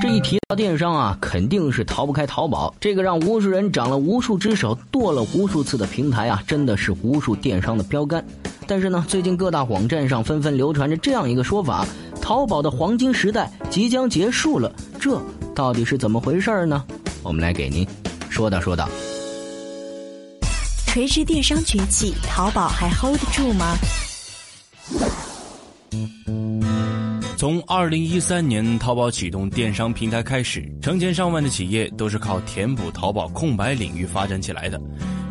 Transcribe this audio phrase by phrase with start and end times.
[0.00, 2.74] 这一提到电商啊，肯定是逃不开淘宝。
[2.80, 8.24] 这个让无数人长了无数只手、剁了无数次的平台啊，真的是无数电商的标杆。
[8.66, 11.86] 但是呢，最近各大网站上纷纷流传着这样一个说法：
[12.22, 14.72] 淘宝的黄金时代即将结束了。
[14.98, 15.20] 这
[15.54, 16.82] 到底是怎么回事儿呢？
[17.22, 17.86] 我们来给您
[18.30, 18.88] 说道说道。
[20.86, 23.76] 垂直电商崛起，淘宝还 hold 得住吗？
[27.40, 34.78] 从二零一三年淘宝启动电商平台开始，成千上万的企业都是靠填补淘宝空白领域发展起来的。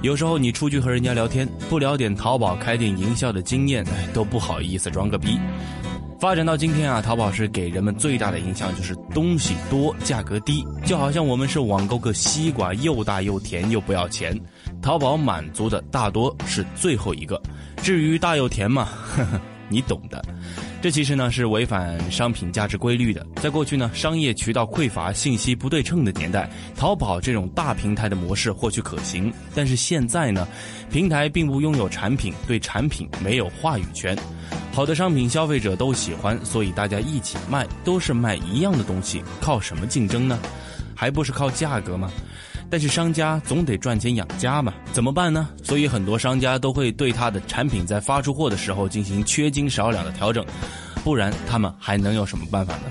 [0.01, 5.37] 有时候你出去和人家聊天，不聊点淘宝开店营销的经验，都不好意思装个逼。
[6.19, 14.35] 发展到今天啊，淘宝是给人们最大的印象就是东西多、价格低，就好像我们是网购个西瓜，又大又甜又不要钱。
[14.81, 17.39] 淘宝满足的大多是最后一个，
[17.83, 18.85] 至于大又甜嘛，
[19.15, 20.19] 呵呵，你懂的。
[20.81, 23.25] 这其实呢是违反商品价值规律的。
[23.35, 29.31] 在过去呢，商业渠道匮乏、信息不对称的年代，淘宝这种大平台的模式或许可行。
[29.53, 30.47] 但是现在呢，
[30.89, 34.17] 平台并不拥有产品，对产品没有话语权。
[34.71, 40.39] 好的商品消费者都喜欢，所以大家一起卖，都是卖一样的东西，靠什么竞争呢？
[40.95, 42.09] 还不是靠价格吗？
[42.69, 45.49] 但是商家总得赚钱养家嘛，怎么办呢？
[45.63, 50.45] 所以很多商家都会对他的产品在发出货的时候进行缺斤少两的调整，
[51.03, 52.83] 不然他们还能有什么办法呢？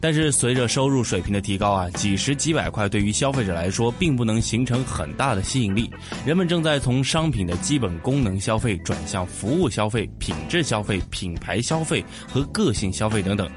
[0.00, 5.90] 但是随着收入水平的提高啊，几十几百块对于消费者来说并不能形成很大的吸引力。
[6.24, 13.50] 人们正在从商品的基本功能消费转向服务消费、品质消费、品牌消费和个性消费等等。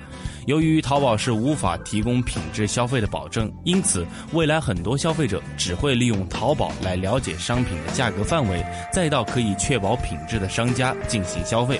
[0.45, 11.79] 由于淘宝是无法提供品质消费的保证，因此未来很多消费者只会利用淘宝来了解商品的价格范围，再到可以确保品质的商家进行消费，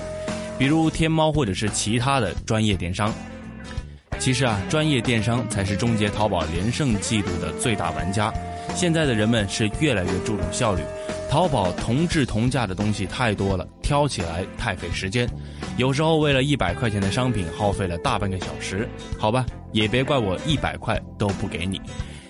[0.58, 3.12] 比如天猫或者是其他的专业电商。
[4.18, 8.32] 其实啊，专业电商才是终结淘宝连胜记录的最大玩家。
[8.76, 10.82] 现在的人们是越来越注重效率，
[11.32, 15.26] 淘宝同质同价的东西太多了，挑起来太费时间。
[15.78, 18.86] 有时候为了一百块钱的商品耗费了大半个小时，
[19.18, 21.80] 好吧，也别怪我一百块都不给你。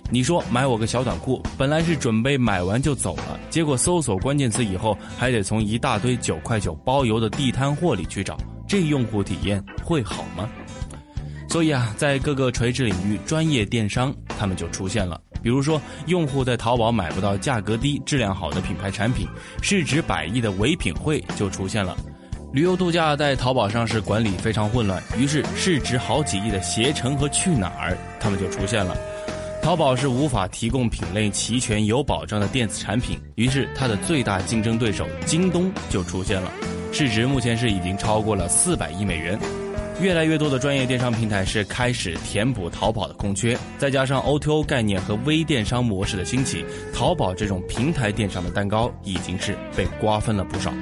[0.09, 10.49] 你说买我个小短裤，本来是准备买完就走了，结果搜索关键词以后，还得从一大堆九块九包邮的地摊货里去找，这用户体验会好吗？
[11.49, 15.21] 所以啊，在各个垂直领域，专业电商他们就出现了。
[15.43, 19.27] 比如说，用户在淘宝买不到价格低、质量好的品牌产品，
[19.61, 21.97] 市值百亿的唯品会就出现了。
[22.53, 28.97] 旅游度假在淘宝上是管理非常混乱，于是市值好几亿的携程和去哪儿他们就出现了。
[29.63, 36.51] 淘宝是无法提供品类齐全、有保障的电子产品，于是它的最大竞争对手京东就出现了，
[36.93, 39.39] 市值目前是已经超过了四百亿美元。
[40.03, 50.75] 越来越多的专业电商平台是开始填补淘宝的空缺，再加上 O2O 概念和微电商模式的兴起，淘宝这种平台电商的蛋糕已经是被瓜分了不少。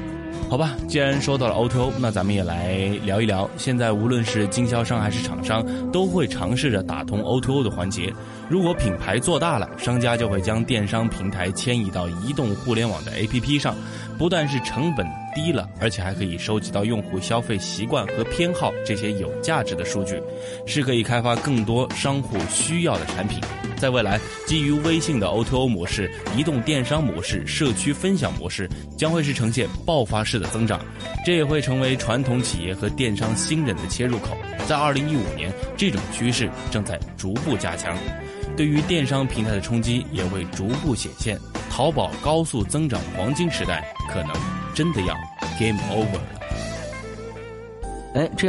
[0.48, 3.48] 好吧，既然说到了 O2O，那咱们也来聊一聊。
[3.59, 8.12] 现在无论是经销商还是厂商，都会尝试着打通 O2O 的环节。
[8.48, 13.76] 如果品牌做大了，商家就会将电商平台迁移到移动互联网的 APP 上，
[14.19, 20.20] 不但是成本低了，而且还可以收集到用户消费习惯和偏好这些有价值的数据，
[20.66, 23.41] 是可以开发更多商户需要的产品。
[23.76, 30.84] 在未来，基于微信的 O2O 模式、移动电商模式、社区分享模式将会是呈现爆发式的增长，
[31.24, 34.36] 这也会成为传统企业和电商新人的切入口。
[34.66, 37.97] 在2015年，这种趋势正在逐步加强，
[38.54, 41.38] 对于电商平台的冲击也会逐步显现。
[41.70, 44.32] 淘宝高速增长黄金时代可能
[44.75, 45.14] 真的要
[45.58, 46.22] game over 了。
[48.14, 48.38] 哎，这。